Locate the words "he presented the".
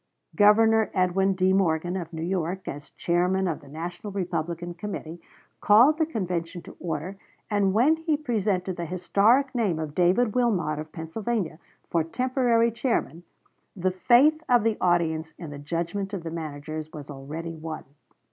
7.97-8.85